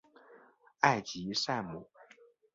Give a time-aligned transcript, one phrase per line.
[0.79, 1.85] 埃吉赛姆。